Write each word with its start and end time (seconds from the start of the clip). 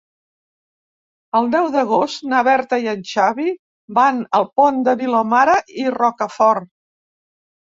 El 1.39 1.49
deu 1.55 1.67
d'agost 1.75 2.25
na 2.31 2.39
Berta 2.47 2.79
i 2.85 2.89
en 2.93 3.03
Xavi 3.09 3.45
van 3.99 4.23
al 4.39 4.49
Pont 4.61 4.81
de 4.89 4.97
Vilomara 5.03 5.57
i 5.85 5.87
Rocafort. 5.99 6.69